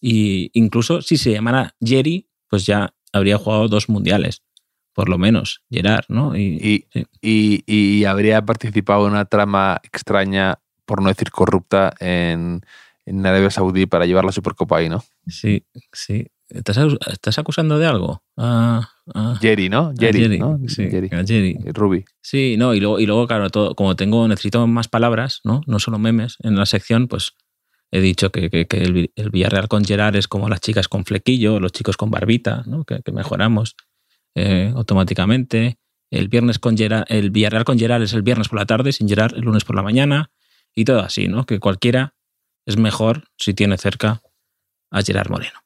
[0.00, 4.42] Y incluso si se llamara Jerry, pues ya habría jugado dos mundiales,
[4.92, 6.36] por lo menos, Gerard, ¿no?
[6.36, 7.06] Y, Y, sí.
[7.20, 12.60] y, y habría participado en una trama extraña, por no decir corrupta, en,
[13.06, 15.02] en Arabia Saudí para llevar la Supercopa ahí, ¿no?
[15.26, 16.26] sí, sí.
[16.48, 16.78] ¿Estás,
[17.12, 18.24] estás acusando de algo?
[18.36, 19.90] Ah, ah, Jerry, ¿no?
[19.90, 20.58] a Jerry, Jerry, ¿no?
[20.66, 21.08] Sí, Jerry.
[21.08, 21.58] Jerry.
[21.72, 22.04] Ruby.
[22.20, 25.60] Sí, no, y luego, y luego claro, todo, como tengo, necesito más palabras, ¿no?
[25.68, 27.34] No solo memes en la sección, pues
[27.92, 30.88] he dicho que, que- que el, Vi- el Villarreal con Gerard es como las chicas
[30.88, 32.82] con flequillo, los chicos con barbita, ¿no?
[32.82, 33.76] Que, que mejoramos
[34.34, 35.78] eh, automáticamente.
[36.10, 39.08] El viernes con Gerard, el Villarreal con Gerard es el viernes por la tarde, sin
[39.08, 40.30] Gerard el lunes por la mañana,
[40.74, 41.46] y todo así, ¿no?
[41.46, 42.14] Que cualquiera
[42.66, 44.20] es mejor si tiene cerca
[44.90, 45.58] a Gerard Moreno.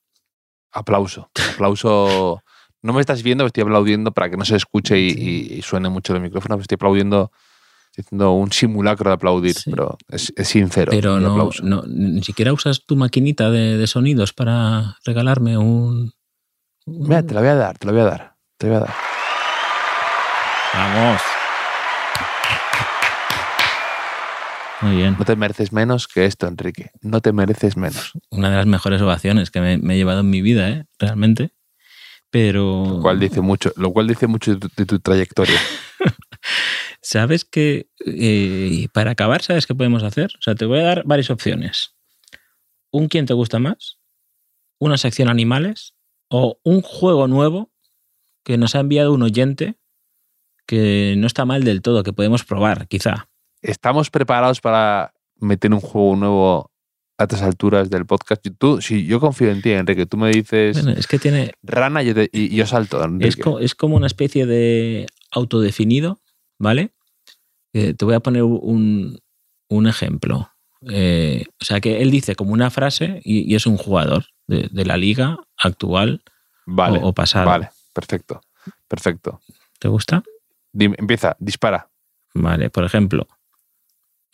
[0.73, 1.31] Aplauso.
[1.55, 2.43] Aplauso.
[2.83, 6.21] No me estás viendo, estoy aplaudiendo para que no se escuche y, suene mucho el
[6.21, 6.57] micrófono.
[6.61, 7.33] Estoy aplaudiendo,
[7.87, 9.71] estoy haciendo un simulacro de aplaudir, Sí.
[9.71, 10.91] pero es, es sincero.
[10.93, 11.51] Pero no,
[11.87, 16.13] ni siquiera usas tu maquinita de, de sonidos para regalarme un...
[16.85, 18.34] un- Mira, te la voy a dar, te la voy a dar.
[18.65, 18.95] Te voy a dar.
[20.73, 21.21] Vamos.
[24.81, 25.17] Muy bien.
[25.19, 26.93] No te mereces menos que esto, Enrique.
[27.03, 28.13] No te mereces menos.
[28.31, 30.87] Una de las mejores ovaciones que me, me he llevado en mi vida, ¿eh?
[30.99, 31.53] Realmente.
[32.31, 32.87] Pero...
[32.87, 35.61] Lo cual dice mucho, lo cual dice mucho de tu, de tu trayectoria.
[37.03, 40.33] ¿Sabes que eh, para acabar, ¿sabes qué podemos hacer?
[40.39, 41.97] O sea, te voy a dar varias opciones.
[42.91, 43.99] Un quién te gusta más,
[44.79, 45.95] una sección animales
[46.31, 47.74] o un juego nuevo
[48.45, 49.77] que nos ha enviado un oyente
[50.67, 53.29] que no está mal del todo, que podemos probar, quizá.
[53.63, 56.71] Estamos preparados para meter un juego nuevo
[57.19, 58.45] a estas alturas del podcast.
[58.59, 60.07] Tú, si yo confío en ti, Enrique.
[60.07, 63.59] Tú me dices Bueno, es que tiene, rana yo te- y yo salto, es, co-
[63.61, 66.21] es como una especie de autodefinido,
[66.59, 66.91] ¿vale?
[67.73, 69.19] Eh, te voy a poner un,
[69.69, 70.51] un ejemplo.
[70.89, 74.69] Eh, o sea, que él dice como una frase y, y es un jugador de,
[74.71, 76.23] de la liga actual
[76.67, 77.45] vale, o, o pasada.
[77.47, 78.43] vale, perfecto,
[78.87, 79.41] perfecto.
[79.79, 80.23] ¿Te gusta?
[80.73, 81.89] Dime, empieza, dispara.
[82.35, 83.27] Vale, por ejemplo.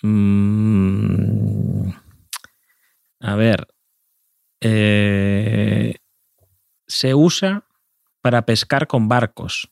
[0.02, 1.90] mm,
[3.20, 3.68] a ver.
[4.62, 5.94] eh,
[6.86, 7.64] se usa
[8.22, 9.70] para pescar con barcos.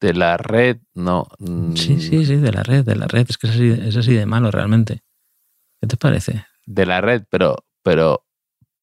[0.00, 1.26] De la red, no.
[1.38, 3.26] mm, Sí, sí, sí, de la red, de la red.
[3.28, 5.02] Es que es así, es así de malo realmente.
[5.80, 6.44] ¿Qué te parece?
[6.66, 8.24] De la red, pero, pero,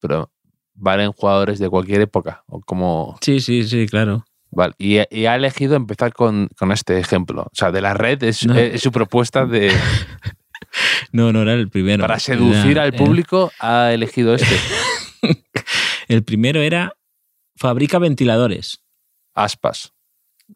[0.00, 0.30] pero
[0.74, 2.42] valen jugadores de cualquier época.
[2.46, 3.18] O como.
[3.22, 4.24] Sí, sí, sí, claro.
[4.52, 4.74] Vale.
[4.78, 7.42] Y, y ha elegido empezar con, con este ejemplo.
[7.42, 8.54] O sea, de la red es, No.
[8.56, 9.72] es su propuesta de.
[11.12, 12.02] No, no era el primero.
[12.02, 14.54] para seducir Era- al público, ha elegido este.
[16.08, 16.92] el primero era
[17.56, 18.80] fabrica ventiladores.
[19.34, 19.92] Aspas.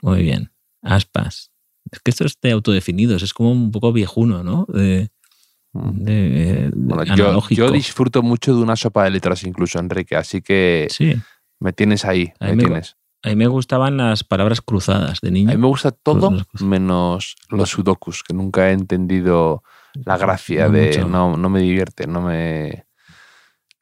[0.02, 0.52] Muy bien.
[0.82, 1.50] Aspas.
[1.90, 4.66] Es que esto es de autodefinidos, es como un poco viejuno, ¿no?
[4.68, 5.10] De,
[5.72, 6.04] Mm.
[6.04, 10.14] de- de Bueno, yo, disfruto mucho de una sopa de letras, incluso, Enrique.
[10.14, 11.16] Así que Sí,
[11.58, 12.32] me tienes ahí.
[12.38, 12.96] Me- tienes.
[13.24, 15.50] A mí me gustaban las palabras cruzadas de A niño.
[15.50, 16.62] mí me gusta todo Pues, pues.
[16.62, 19.62] menos los sudokus, que nunca he entendido
[19.94, 21.04] la gracia No de.
[21.04, 22.86] No, no me divierte, no me.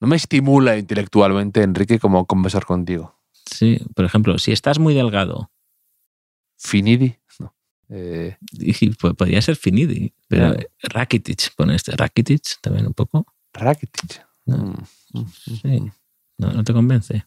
[0.01, 3.19] No me estimula intelectualmente, Enrique, como conversar contigo.
[3.47, 5.51] Sí, por ejemplo, si estás muy delgado,
[6.59, 7.17] Finidi.
[7.39, 7.55] No.
[7.89, 10.67] Eh, y po- podría ser Finidi, pero Ya.
[10.85, 11.93] Rakitic, pone este.
[11.97, 13.27] Rakitic también un poco.
[13.53, 14.25] Rakitic.
[14.47, 14.57] No.
[15.13, 15.81] Mm, mm, Sí.
[15.81, 15.93] mm.
[16.39, 17.25] No, no te convence.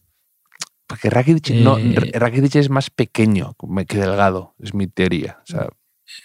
[0.88, 3.56] Porque Rakitic, no, Eh, Rakitic es más pequeño
[3.88, 5.39] que delgado, es mi teoría.
[5.43, 5.67] O sea,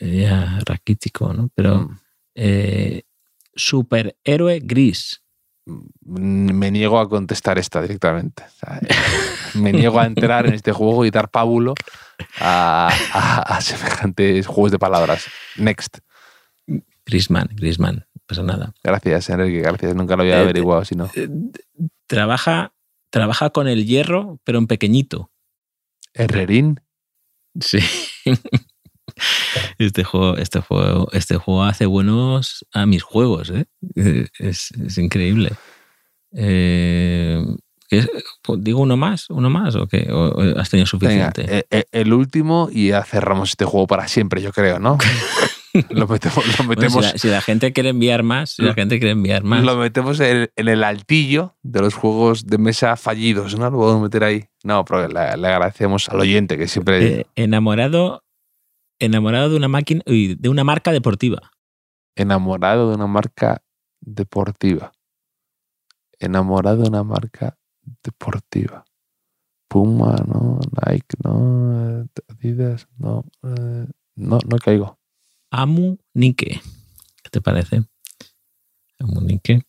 [0.01, 1.49] Ya, raquítico, ¿no?
[1.55, 1.99] Pero mm,
[2.35, 3.03] eh,
[3.55, 5.23] superhéroe gris.
[5.67, 8.43] mm, me niego a contestar esta directamente.
[8.45, 8.81] O sea,
[9.55, 11.75] me niego a entrar en este juego y dar pábulo
[12.39, 15.27] a, a- a semejantes juegos de palabras.
[15.57, 15.99] Next.
[17.07, 18.73] Grisman, Grisman, no pasa nada.
[18.85, 19.63] Gracias, Enrique.
[19.63, 19.95] Gracias.
[19.95, 21.11] Nunca lo había Eh, averiguado, si no.
[21.15, 21.29] Eh,
[22.07, 22.73] Trabaja,
[23.11, 25.31] trabaja con el hierro, pero en pequeñito.
[26.15, 26.81] Herrerín.
[27.61, 27.79] Sí.
[29.79, 33.67] Este juego, este juego, este juego hace buenos a mis juegos, ¿eh?
[33.97, 35.51] Eh, Es, es increíble.
[36.33, 37.45] Eh,
[37.89, 38.09] ¿qué es?
[38.59, 39.29] ¿Digo uno más?
[39.31, 39.75] ¿Uno más?
[39.75, 40.09] ¿O qué?
[40.11, 41.67] ¿O- o has tenido suficiente?
[41.71, 44.97] eh, el último y ya cerramos este juego para siempre, yo creo, ¿no?
[45.91, 48.69] lo metemos, lo Bueno, metemos, si, la, si la gente quiere enviar más, si la
[48.69, 49.63] Lo- gente quiere enviar más.
[49.65, 53.71] lo metemos en, en el altillo de los juegos de mesa fallidos, ¿no?
[53.71, 54.45] Lo podemos meter ahí.
[54.65, 58.25] No, pero le, le agradecemos al oyente que siempre Eh, enamorado,
[58.99, 61.51] enamorado de una máquina, uy, de una marca deportiva.
[62.17, 63.63] enamorado de una marca
[64.01, 64.93] deportiva.
[66.19, 67.57] Enamorado de una marca
[68.03, 68.85] deportiva.
[69.69, 74.99] Puma, no, Nike, no, Adidas, no, eh, no, no caigo.
[75.51, 76.61] Amu Nike.
[77.23, 77.83] ¿Qué te parece?
[78.99, 79.63] Amu Nike.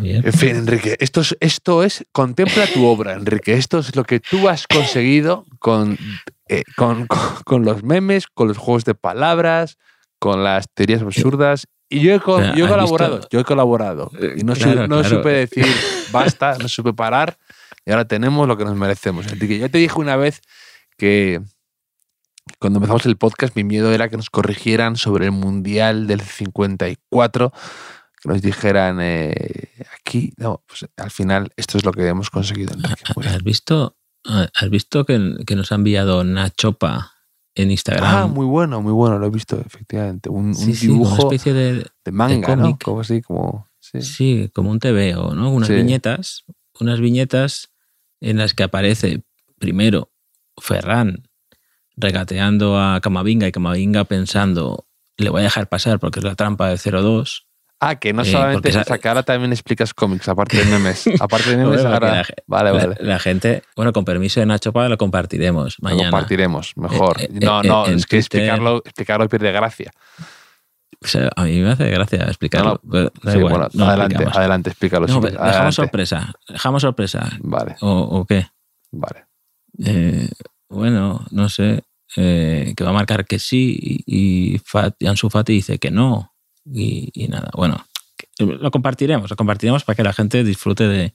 [0.00, 0.22] Bien.
[0.26, 3.54] En fin, Enrique, esto es, esto es, contempla tu obra, Enrique.
[3.54, 5.96] Esto es lo que tú has conseguido con,
[6.48, 9.76] eh, con, con- con los memes, con los juegos de palabras,
[10.18, 11.66] con las teorías absurdas.
[11.88, 13.28] Y yo he, co- Pero, yo he ¿has colaborado, visto?
[13.30, 14.10] yo he colaborado.
[14.18, 15.16] Eh, Y no, su- claro, no claro.
[15.16, 15.66] supe decir
[16.10, 17.36] basta, no supe parar.
[17.84, 19.26] Y ahora tenemos lo que nos merecemos.
[19.30, 20.40] Enrique, yo te dije una vez
[20.96, 21.40] que
[22.58, 27.52] cuando empezamos el podcast, mi miedo era que nos corrigieran sobre el Mundial del 54
[28.22, 32.72] que nos dijeran eh, aquí, no, pues al final esto es lo que hemos conseguido.
[32.74, 33.02] Enrique.
[33.28, 37.12] ¿Has visto, has visto que, que nos ha enviado Nachopa
[37.56, 38.04] en Instagram?
[38.04, 40.28] Ah, muy bueno, muy bueno, lo he visto, efectivamente.
[40.28, 42.78] Un, un Sí, dibujo una especie de, de manga, ¿no?
[42.82, 43.68] Como así, como...
[43.80, 44.00] Sí.
[44.02, 45.50] Sí, como un TVO, ¿no?
[45.52, 46.44] Unas viñetas,
[46.78, 47.72] unas viñetas
[48.20, 49.24] en las que aparece
[49.58, 50.12] primero
[50.56, 51.28] Ferran
[51.96, 56.68] regateando a Camavinga y Camavinga pensando, le voy a dejar pasar porque es la trampa
[56.68, 57.44] de 0-2.
[57.84, 58.70] Ah, que no Eh, solamente...
[58.70, 61.04] porque esa- ahora también explicas cómics, aparte de memes.
[61.20, 62.22] aparte de memes, Bueno, porque ahora...
[62.22, 62.96] la Vale, La, vale.
[63.00, 66.10] la gente, bueno, con permiso de Nacho Pá, lo compartiremos Lo mañana.
[66.10, 67.20] compartiremos, mejor.
[67.20, 68.18] Eh, eh, no, eh, no, es que Twitter.
[68.20, 69.90] explicarlo, explicarlo pierde gracia.
[71.04, 72.80] O sea, a mí me hace gracia explicarlo.
[72.84, 75.06] No, pero da Sí, igual, bueno, no lo adelante, adelante, explícalo.
[75.06, 75.72] Dejamos adelante.
[75.72, 76.32] sorpresa.
[76.48, 77.30] Dejamos sorpresa.
[77.40, 78.46] Vale, ¿O, o qué?
[78.92, 79.24] vale.
[81.32, 81.82] No sé.
[82.16, 86.32] eh, que va a marcar que sí y, y Ansu Fati dice que no.
[86.64, 87.84] Y, nada, bueno,
[88.38, 91.14] lo compartiremos, lo compartiremos para que la gente disfrute de,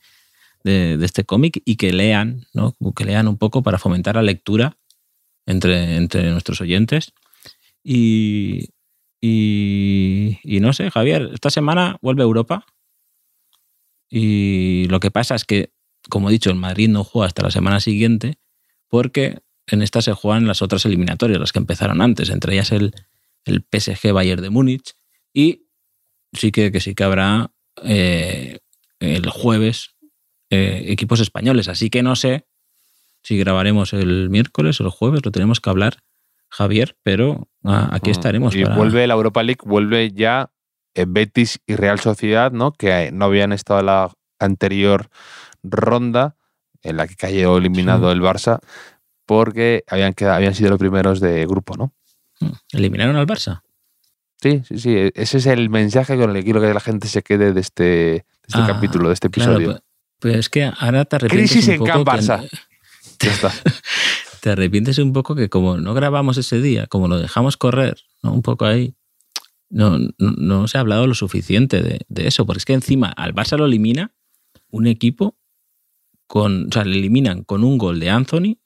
[0.63, 2.75] de- este cómic y que lean, ¿no?
[2.95, 4.77] Que lean un poco para fomentar la lectura
[5.45, 7.13] entre, entre nuestros oyentes.
[7.83, 8.69] Y,
[9.21, 12.65] y, y no sé, Javier, esta semana vuelve a Europa.
[14.09, 15.71] Y lo que pasa es que,
[16.09, 18.35] como he dicho, el Madrid no juega hasta la semana siguiente
[18.89, 22.93] porque en esta se juegan las otras eliminatorias, las que empezaron antes, entre ellas el,
[23.45, 24.93] el PSG Bayern de Múnich
[25.33, 25.67] y
[26.33, 27.51] sí que, que sí que habrá
[27.83, 28.59] eh,
[28.99, 29.95] el jueves
[30.49, 31.67] eh, equipos españoles.
[31.67, 32.45] Así que no sé
[33.23, 35.97] si grabaremos el miércoles o el jueves, lo tenemos que hablar,
[36.49, 38.55] Javier, pero ah, aquí Mm, estaremos.
[38.55, 40.49] Y para- vuelve la Europa League, vuelve ya
[40.95, 42.71] eh, Betis y Real Sociedad, ¿no?
[42.71, 45.09] Que no habían estado en la anterior
[45.63, 46.37] ronda,
[46.83, 48.15] en la que cayó eliminado Sí.
[48.17, 48.59] el Barça,
[49.27, 51.93] porque habían, quedado, habían sido los primeros de grupo, ¿no?
[52.39, 52.53] Hmm.
[52.71, 53.61] ¿Eliminaron al Barça?
[54.41, 54.95] Sí, sí, sí.
[55.13, 57.83] Ese es el mensaje con el que quiero que la gente se quede de este,
[57.83, 59.71] de este Ah, capítulo, de este Claro, episodio.
[59.71, 59.83] pues,
[60.19, 62.49] pues es que ahora te arrepientes Crisis un en poco que- Barça.
[63.19, 63.51] Ya está.
[64.41, 68.31] te arrepientes un poco que como no grabamos ese día, como lo dejamos correr, ¿no?
[68.33, 68.95] un poco ahí,
[69.69, 73.07] no, no, no se ha hablado lo suficiente de, de eso, porque es que encima
[73.09, 74.13] al Barça lo elimina
[74.69, 75.35] un equipo
[76.27, 78.57] con, o sea, le eliminan con un gol de Anthony,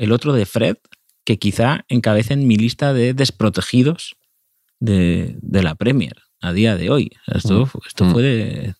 [0.00, 0.76] el otro de Fred,
[1.24, 4.16] que quizá encabecen mi lista de desprotegidos
[4.80, 7.12] de, de la Premier a día de hoy.
[7.26, 8.12] Esto, esto Mm.
[8.12, 8.74] fue de-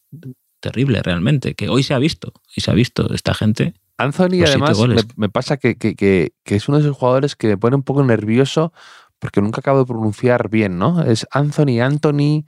[0.61, 3.75] terrible realmente, que hoy se ha visto, y se ha visto esta gente.
[3.97, 4.79] Anthony, además,
[5.17, 7.83] me pasa que, que- que- que es uno de esos jugadores que me pone un
[7.83, 8.73] poco nervioso
[9.19, 11.03] porque nunca acabo de pronunciar bien, ¿no?
[11.03, 12.45] Es Anthony, Anthony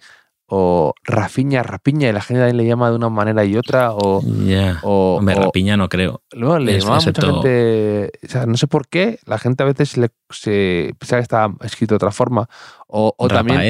[0.55, 4.21] o Rafiña, Rapiña, y la gente también le llama de una manera y otra, o,
[4.45, 4.81] Ya.
[4.83, 6.21] o, Hombre, Rapiña no creo.
[6.33, 9.97] luego le llamaba mucha gente, o sea, no sé por qué, la gente a veces
[9.97, 12.51] le, se pensaba que estaba escrito de otra forma,
[12.87, 13.61] o, o también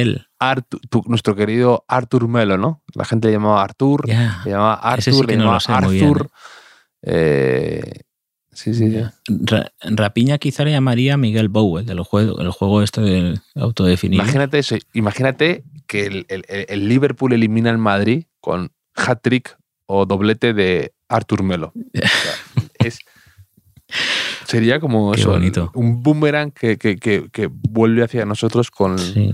[0.91, 2.83] tu- nuestro querido Artur Melo, ¿no?
[2.95, 4.41] La gente le llamaba Artur, Ya.
[4.45, 6.31] le llamaba Artur, sí le no llamaba sé muy bien, Arthur.
[7.03, 8.01] eh,
[8.53, 9.01] sí, sí, sí.
[9.45, 14.23] Ra- Rapiña quizá le llamaría Miguel Bowen del juego, el juego este de autodefinido.
[14.23, 14.77] Imagínate eso.
[14.93, 20.93] Imagínate que el, el- el- el Liverpool elimina al Madrid con hat-trick o doblete de
[21.09, 21.73] Artur Melo.
[21.75, 22.33] O sea,
[22.79, 22.99] es-
[24.47, 25.71] sería como Qué eso, bonito.
[25.75, 28.99] un boomerang que, que- que- que vuelve hacia nosotros con...
[28.99, 29.33] Sí.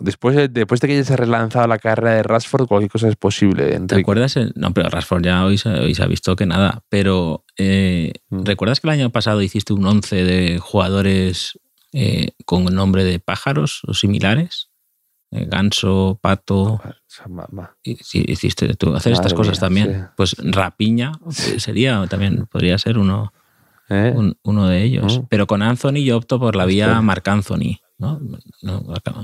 [0.00, 3.08] Después, de, después de que ya se ha relanzado la carrera de Rashford, cualquier cosa
[3.08, 3.66] es posible.
[3.66, 4.00] ¿Te Enrique.
[4.00, 4.36] acuerdas?
[4.36, 6.82] el- No, pero Rashford ya hoy se, hoy se ha visto que nada.
[6.88, 8.44] Pero eh, Mm.
[8.44, 11.58] ¿recuerdas que el año pasado hiciste un 11 de jugadores
[11.92, 14.68] eh, con nombre de pájaros o similares?
[15.32, 16.80] Eh, ganso, pato.
[18.00, 19.92] Sí, hiciste tú hacer estas cosas mía, también.
[19.94, 20.06] sí.
[20.16, 21.12] Pues Rapiña
[21.52, 23.32] eh, sería también, podría ser uno.
[23.88, 24.12] ¿eh?
[24.14, 25.18] un- uno de ellos.
[25.20, 25.26] Mm.
[25.28, 27.00] Pero con Anthony yo opto por la vía.
[27.00, 28.20] Marc Anthony, ¿no?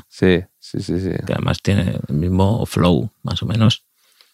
[0.09, 0.41] Sí,
[0.71, 1.11] sí, sí, sí.
[1.27, 3.85] que además tiene el mismo flow, más o menos.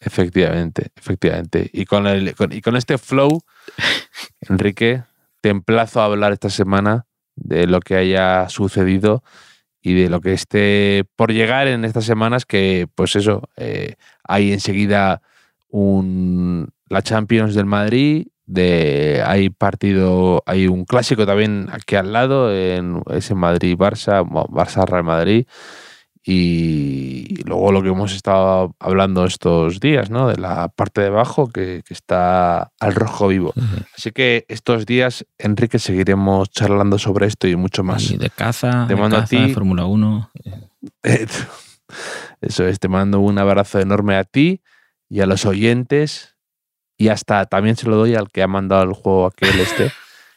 [0.00, 1.70] Efectivamente, efectivamente.
[1.72, 3.40] Y con, el, con- y con este flow,
[4.48, 5.02] Enrique,
[5.40, 7.06] te emplazo a hablar esta semana
[7.36, 9.22] de lo que haya sucedido
[9.80, 14.52] y de lo que esté por llegar en estas semanas, que pues eso, eh, hay
[14.52, 15.22] enseguida
[15.68, 22.54] un, la Champions del Madrid, de, hay partido, hay un clásico también aquí al lado,
[22.54, 25.46] en ese Madrid-Barça, bueno, Barça-Real Madrid,
[26.24, 30.28] y luego lo que hemos estado hablando estos días, ¿no?
[30.28, 33.52] De la parte de abajo que, que está al rojo vivo.
[33.96, 38.10] Así que estos días, Enrique, seguiremos charlando sobre esto y mucho más.
[38.10, 39.42] Y de caza, Te de mando a caza, ti.
[39.48, 40.30] de Fórmula 1.
[42.40, 44.62] Eso es, te mando un abrazo enorme a ti
[45.08, 46.36] y a los oyentes
[46.96, 49.90] y hasta también se lo doy al que ha mandado el juego aquel este.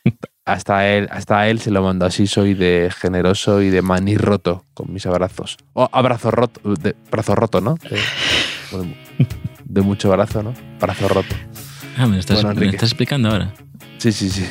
[0.45, 4.63] Hasta él, hasta él se lo mando así, soy de generoso y de maní roto
[4.75, 5.57] con mis abrazos.
[5.73, 7.77] O abrazo roto, de, brazo roto, ¿no?
[9.65, 10.53] De, mucho abrazo, ¿no?
[10.79, 11.35] Brazo roto.
[11.97, 13.53] Ah, me lo estás, Bueno, me estás explicando ahora.
[13.97, 14.47] Sí, sí, sí.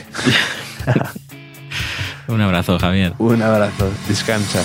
[2.26, 3.12] Un abrazo, Javier.
[3.18, 3.88] Un abrazo.
[4.08, 4.64] Descansa.